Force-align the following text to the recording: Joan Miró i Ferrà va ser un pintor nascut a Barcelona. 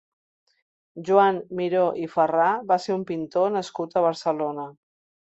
Joan 1.09 1.37
Miró 1.59 1.83
i 2.05 2.09
Ferrà 2.15 2.49
va 2.75 2.81
ser 2.87 2.99
un 2.99 3.07
pintor 3.13 3.57
nascut 3.61 3.95
a 4.03 4.07
Barcelona. 4.11 4.71